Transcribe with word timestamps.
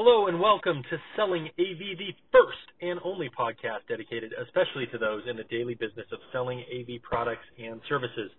and 0.00 0.40
welcome 0.40 0.82
to 0.88 0.96
Selling 1.14 1.48
AV, 1.58 1.98
the 1.98 2.14
first 2.32 2.56
and 2.80 2.98
only 3.04 3.28
podcast 3.38 3.84
dedicated 3.86 4.32
especially 4.46 4.86
to 4.92 4.98
those 4.98 5.22
in 5.28 5.36
the 5.36 5.44
daily 5.44 5.74
business 5.74 6.06
of 6.10 6.18
selling 6.32 6.64
AV 6.72 7.02
products 7.02 7.44
and 7.58 7.82
services. 7.86 8.30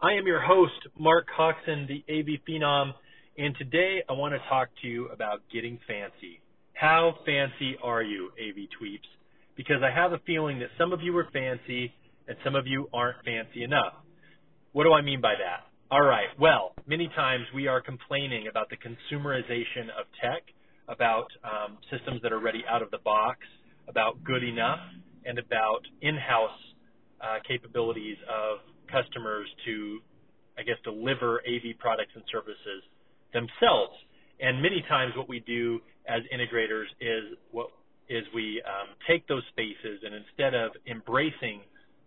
I 0.00 0.12
am 0.12 0.26
your 0.26 0.40
host, 0.40 0.86
Mark 0.98 1.26
Coxon, 1.36 1.88
the 1.88 2.04
AV 2.08 2.38
Phenom, 2.48 2.92
and 3.36 3.56
today 3.56 4.02
I 4.08 4.12
want 4.12 4.34
to 4.34 4.48
talk 4.48 4.68
to 4.82 4.88
you 4.88 5.08
about 5.08 5.40
getting 5.52 5.80
fancy. 5.88 6.40
How 6.74 7.14
fancy 7.26 7.76
are 7.82 8.02
you, 8.02 8.30
AV 8.38 8.68
Tweeps? 8.80 9.10
Because 9.56 9.82
I 9.82 9.90
have 9.92 10.12
a 10.12 10.20
feeling 10.26 10.60
that 10.60 10.68
some 10.78 10.92
of 10.92 11.02
you 11.02 11.16
are 11.16 11.26
fancy 11.32 11.92
and 12.28 12.36
some 12.44 12.54
of 12.54 12.68
you 12.68 12.88
aren't 12.92 13.24
fancy 13.24 13.64
enough. 13.64 13.94
What 14.72 14.84
do 14.84 14.92
I 14.92 15.02
mean 15.02 15.20
by 15.20 15.34
that? 15.34 15.66
All 15.90 16.06
right. 16.06 16.28
Well, 16.38 16.72
many 16.86 17.08
times 17.16 17.46
we 17.52 17.66
are 17.66 17.80
complaining 17.80 18.46
about 18.48 18.70
the 18.70 18.76
consumerization 18.76 19.90
of 19.98 20.06
tech, 20.22 20.42
about 20.90 21.28
um, 21.44 21.78
systems 21.90 22.20
that 22.22 22.32
are 22.32 22.40
ready 22.40 22.62
out 22.68 22.82
of 22.82 22.90
the 22.90 22.98
box, 22.98 23.38
about 23.88 24.22
good 24.24 24.42
enough, 24.42 24.80
and 25.24 25.38
about 25.38 25.80
in-house 26.02 26.58
uh, 27.20 27.38
capabilities 27.46 28.16
of 28.28 28.58
customers 28.90 29.46
to, 29.64 30.00
I 30.58 30.62
guess, 30.62 30.76
deliver 30.84 31.40
AV 31.46 31.78
products 31.78 32.12
and 32.14 32.24
services 32.30 32.82
themselves. 33.32 33.94
And 34.40 34.60
many 34.62 34.82
times, 34.88 35.12
what 35.16 35.28
we 35.28 35.40
do 35.40 35.80
as 36.08 36.22
integrators 36.34 36.88
is 37.00 37.38
what 37.52 37.68
is 38.08 38.24
we 38.34 38.60
um, 38.66 38.88
take 39.08 39.28
those 39.28 39.42
spaces 39.52 40.00
and 40.02 40.14
instead 40.14 40.54
of 40.54 40.72
embracing 40.90 41.60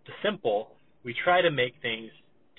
the 0.04 0.12
simple, 0.22 0.72
we 1.02 1.14
try 1.24 1.40
to 1.40 1.50
make 1.50 1.74
things 1.80 2.10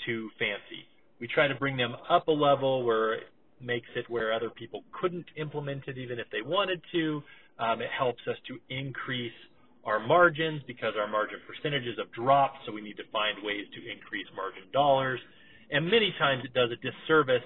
too 0.05 0.29
fancy 0.39 0.87
we 1.19 1.27
try 1.27 1.47
to 1.47 1.55
bring 1.55 1.77
them 1.77 1.95
up 2.09 2.27
a 2.27 2.31
level 2.31 2.83
where 2.83 3.19
makes 3.61 3.87
it 3.95 4.09
where 4.09 4.33
other 4.33 4.49
people 4.49 4.83
couldn't 4.99 5.25
implement 5.37 5.83
it 5.87 5.97
even 5.97 6.19
if 6.19 6.27
they 6.31 6.41
wanted 6.41 6.81
to. 6.91 7.21
Um, 7.59 7.81
it 7.81 7.89
helps 7.97 8.21
us 8.29 8.35
to 8.47 8.59
increase 8.69 9.31
our 9.85 9.99
margins 9.99 10.61
because 10.67 10.93
our 10.97 11.07
margin 11.07 11.37
percentages 11.47 11.95
have 11.97 12.11
dropped, 12.11 12.57
so 12.65 12.71
we 12.71 12.81
need 12.81 12.97
to 12.97 13.07
find 13.11 13.37
ways 13.43 13.65
to 13.73 13.79
increase 13.79 14.25
margin 14.35 14.63
dollars. 14.73 15.19
And 15.71 15.85
many 15.85 16.13
times 16.19 16.43
it 16.43 16.53
does 16.53 16.69
a 16.71 16.79
disservice 16.81 17.45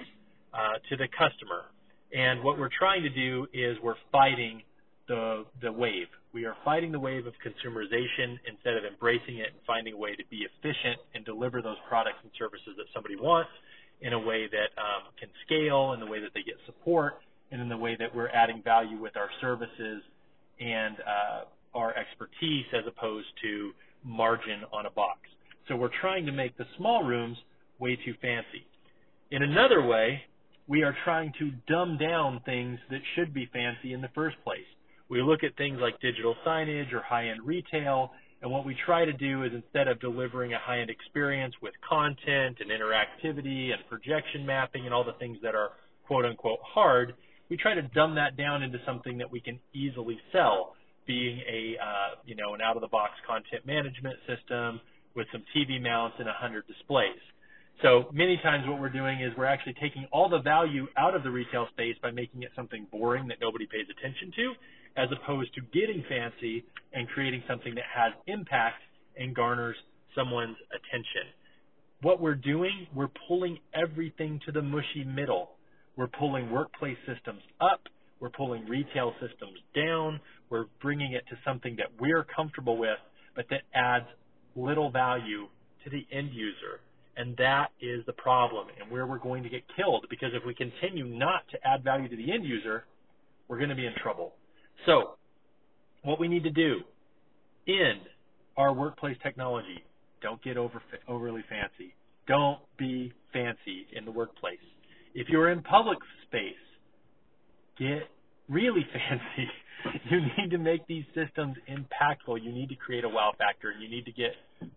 uh, 0.54 0.80
to 0.90 0.98
the 0.98 1.08
customer. 1.12 1.70
And 2.12 2.44
what 2.44 2.58
we're 2.58 2.74
trying 2.78 3.04
to 3.04 3.10
do 3.10 3.46
is 3.54 3.78
we're 3.84 4.00
fighting 4.12 4.64
the 5.10 5.44
the 5.62 5.72
wave. 5.72 6.08
We 6.32 6.46
are 6.46 6.56
fighting 6.64 6.94
the 6.94 7.00
wave 7.00 7.26
of 7.26 7.34
consumerization 7.44 8.40
instead 8.48 8.78
of 8.78 8.86
embracing 8.86 9.40
it 9.40 9.50
and 9.52 9.60
finding 9.68 9.96
a 9.96 9.98
way 9.98 10.16
to 10.16 10.24
be 10.30 10.46
efficient 10.48 11.02
and 11.14 11.26
deliver 11.26 11.62
those 11.62 11.82
products 11.90 12.20
and 12.24 12.32
services 12.40 12.78
that 12.78 12.86
somebody 12.94 13.18
wants 13.18 13.50
in 14.02 14.14
a 14.14 14.20
way 14.20 14.48
that 14.48 14.72
um, 14.80 15.12
can 15.20 15.28
scale, 15.46 15.92
in 15.92 16.00
the 16.00 16.06
way 16.06 16.22
that 16.22 16.30
they 16.34 16.44
get 16.44 16.56
support, 16.66 17.16
and 17.52 17.62
in 17.62 17.68
the 17.68 17.76
way 17.76 17.98
that 18.00 18.16
we're 18.16 18.30
adding 18.30 18.62
value 18.64 18.98
with 18.98 19.18
our 19.18 19.30
services 19.42 20.02
and 20.62 20.96
uh, 21.02 21.42
our 21.78 21.94
expertise 21.98 22.66
as 22.74 22.86
opposed 22.88 23.28
to 23.42 23.72
margin 24.06 24.62
on 24.72 24.86
a 24.86 24.92
box. 24.92 25.20
So 25.68 25.76
we're 25.76 25.92
trying 26.00 26.26
to 26.28 26.32
make 26.32 26.58
the 26.58 26.66
small 26.78 27.04
rooms 27.04 27.38
way 27.80 27.98
too 28.06 28.14
fancy. 28.22 28.66
In 29.32 29.44
another 29.44 29.86
way, 29.86 30.22
we 30.68 30.84
are 30.84 30.96
trying 31.04 31.34
to 31.40 31.52
dumb 31.68 31.98
down 31.98 32.42
things 32.46 32.80
that 32.92 33.02
should 33.16 33.34
be 33.34 33.50
fancy 33.52 33.94
in 33.94 34.02
the 34.02 34.10
first 34.14 34.38
place. 34.44 34.70
We 35.10 35.22
look 35.22 35.44
at 35.44 35.58
things 35.58 35.80
like 35.82 36.00
digital 36.02 36.36
signage 36.46 36.94
or 36.94 37.02
high-end 37.02 37.42
retail, 37.44 38.12
and 38.42 38.52
what 38.52 38.66
we 38.66 38.76
try 38.86 39.06
to 39.06 39.14
do 39.14 39.44
is 39.44 39.52
instead 39.54 39.88
of 39.88 40.00
delivering 40.00 40.54
a 40.54 40.60
high-end 40.60 40.90
experience 40.90 41.54
with 41.62 41.74
content 41.88 42.58
and 42.60 42.70
interactivity 42.70 43.72
and 43.74 43.82
projection 43.90 44.46
mapping 44.46 44.86
and 44.86 44.94
all 44.94 45.04
the 45.04 45.18
things 45.20 45.38
that 45.44 45.56
are 45.56 45.72
quote 46.08 46.26
unquote 46.26 46.60
hard, 46.64 47.16
we 47.50 47.58
try 47.58 47.74
to 47.74 47.82
dumb 47.82 48.16
that 48.16 48.38
down 48.38 48.64
into 48.64 48.78
something 48.86 49.18
that 49.18 49.30
we 49.32 49.42
can 49.42 49.60
easily 49.74 50.18
sell, 50.32 50.76
being 51.08 51.40
a 51.40 51.76
uh, 51.82 52.16
you 52.26 52.36
know 52.36 52.54
an 52.54 52.62
out-of-the-box 52.62 53.14
content 53.28 53.66
management 53.66 54.16
system 54.28 54.80
with 55.16 55.26
some 55.32 55.44
TV 55.56 55.82
mounts 55.82 56.16
and 56.20 56.28
100 56.28 56.68
displays. 56.68 57.20
So 57.82 58.10
many 58.14 58.38
times 58.44 58.68
what 58.68 58.80
we're 58.80 58.90
doing 58.90 59.22
is 59.22 59.32
we're 59.38 59.46
actually 59.46 59.76
taking 59.82 60.06
all 60.12 60.30
the 60.30 60.42
value 60.42 60.88
out 60.98 61.16
of 61.16 61.24
the 61.24 61.32
retail 61.32 61.68
space 61.72 61.96
by 62.02 62.12
making 62.12 62.44
it 62.44 62.52
something 62.56 62.86
boring 62.92 63.28
that 63.30 63.38
nobody 63.42 63.66
pays 63.66 63.88
attention 63.90 64.32
to, 64.36 64.54
as 65.00 65.10
opposed 65.12 65.54
to 65.56 65.62
getting 65.74 66.04
fancy 66.10 66.66
and 66.94 67.08
creating 67.08 67.44
something 67.48 67.76
that 67.76 67.86
has 67.94 68.14
impact 68.28 68.82
and 69.18 69.36
garners 69.36 69.76
someone's 70.16 70.58
attention. 70.72 71.32
What 72.02 72.22
we're 72.22 72.36
doing, 72.36 72.88
we're 72.94 73.12
pulling 73.28 73.60
everything 73.74 74.40
to 74.46 74.52
the 74.52 74.62
mushy 74.62 75.04
middle. 75.06 75.52
We're 75.96 76.08
pulling 76.08 76.52
workplace 76.52 76.98
systems 77.06 77.42
up. 77.62 77.82
We're 78.20 78.30
pulling 78.30 78.66
retail 78.68 79.14
systems 79.22 79.60
down. 79.76 80.20
We're 80.50 80.66
bringing 80.82 81.14
it 81.14 81.24
to 81.30 81.36
something 81.46 81.76
that 81.78 81.88
we're 82.00 82.26
comfortable 82.36 82.78
with, 82.78 83.00
but 83.36 83.46
that 83.50 83.62
adds 83.74 84.06
little 84.56 84.92
value 84.92 85.48
to 85.84 85.90
the 85.90 86.06
end 86.12 86.32
user 86.34 86.82
and 87.20 87.36
that 87.36 87.68
is 87.82 88.06
the 88.06 88.14
problem 88.14 88.68
and 88.80 88.90
where 88.90 89.06
we're 89.06 89.20
going 89.20 89.44
to 89.44 89.50
get 89.50 89.62
killed 89.76 90.06
because 90.10 90.30
if 90.34 90.42
we 90.46 90.56
continue 90.56 91.06
not 91.06 91.44
to 91.52 91.58
add 91.68 91.84
value 91.84 92.08
to 92.08 92.16
the 92.16 92.32
end 92.32 92.46
user, 92.46 92.86
we're 93.48 93.58
going 93.58 93.70
to 93.70 93.76
be 93.76 93.86
in 93.86 93.94
trouble. 94.02 94.34
So, 94.86 95.16
what 96.04 96.20
we 96.20 96.28
need 96.28 96.44
to 96.44 96.52
do 96.52 96.80
in 97.68 98.00
our 98.58 98.74
workplace 98.74 99.18
technology, 99.22 99.84
don't 100.22 100.42
get 100.44 100.58
over, 100.58 100.82
overly 101.08 101.44
fancy. 101.50 101.94
Don't 102.28 102.60
be 102.78 103.12
fancy 103.34 103.88
in 103.94 104.06
the 104.06 104.12
workplace. 104.12 104.58
If 105.14 105.30
you're 105.30 105.52
in 105.52 105.62
public 105.64 105.98
space, 106.28 106.54
get 107.78 108.04
really 108.48 108.86
fancy 108.94 109.50
you 110.10 110.20
need 110.38 110.52
to 110.52 110.58
make 110.58 110.86
these 110.88 111.06
systems 111.16 111.56
impactful. 111.70 112.44
You 112.44 112.52
need 112.52 112.70
to 112.70 112.76
create 112.76 113.04
a 113.04 113.10
wow 113.10 113.34
factor. 113.38 113.72
You 113.72 113.90
need 113.90 114.06
to 114.06 114.12
get 114.12 114.32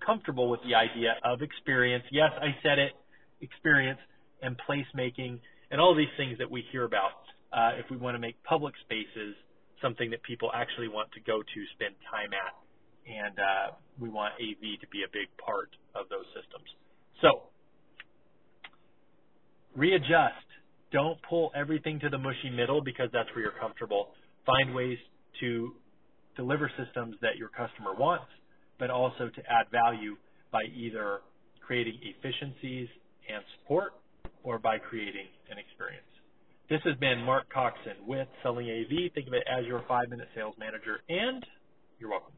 comfortable 0.04 0.48
with 0.48 0.60
the 0.66 0.74
idea 0.74 1.14
of 1.24 1.42
experience. 1.42 2.04
Yes, 2.10 2.30
I 2.40 2.54
said 2.62 2.78
it, 2.78 2.92
experience 3.40 3.98
and 4.42 4.56
placemaking 4.68 5.40
and 5.70 5.80
all 5.80 5.94
these 5.94 6.12
things 6.16 6.38
that 6.38 6.50
we 6.50 6.64
hear 6.70 6.84
about. 6.84 7.10
Uh, 7.52 7.72
if 7.78 7.86
we 7.90 7.96
want 7.96 8.14
to 8.14 8.18
make 8.18 8.42
public 8.44 8.74
spaces 8.84 9.34
something 9.82 10.10
that 10.10 10.22
people 10.22 10.50
actually 10.54 10.88
want 10.88 11.10
to 11.12 11.20
go 11.20 11.42
to 11.42 11.60
spend 11.74 11.94
time 12.10 12.30
at, 12.32 12.54
and 13.04 13.36
uh, 13.38 13.74
we 13.98 14.08
want 14.08 14.34
AV 14.40 14.80
to 14.80 14.86
be 14.88 15.02
a 15.02 15.10
big 15.12 15.28
part 15.36 15.70
of 15.94 16.08
those 16.08 16.26
systems. 16.32 16.68
So 17.20 17.50
readjust. 19.76 20.46
Don't 20.92 21.18
pull 21.28 21.50
everything 21.56 21.98
to 22.00 22.10
the 22.10 22.18
mushy 22.18 22.50
middle 22.50 22.82
because 22.82 23.08
that's 23.12 23.28
where 23.34 23.44
you're 23.44 23.58
comfortable 23.58 24.12
find 24.46 24.74
ways 24.74 24.98
to 25.40 25.72
deliver 26.36 26.70
systems 26.82 27.16
that 27.22 27.36
your 27.36 27.48
customer 27.48 27.94
wants, 27.94 28.26
but 28.78 28.90
also 28.90 29.28
to 29.34 29.42
add 29.48 29.70
value 29.70 30.16
by 30.50 30.62
either 30.74 31.20
creating 31.64 31.98
efficiencies 32.02 32.88
and 33.32 33.42
support 33.58 33.92
or 34.42 34.58
by 34.58 34.78
creating 34.78 35.26
an 35.50 35.58
experience. 35.58 36.11
This 36.70 36.80
has 36.84 36.96
been 36.98 37.22
Mark 37.24 37.48
Coxon 37.52 38.06
with 38.06 38.28
Selling 38.42 38.68
AV. 38.70 39.12
Think 39.14 39.26
of 39.26 39.34
it 39.34 39.44
as 39.50 39.66
your 39.66 39.84
five 39.88 40.08
minute 40.08 40.28
sales 40.34 40.54
manager, 40.58 41.00
and 41.08 41.44
you're 41.98 42.10
welcome. 42.10 42.32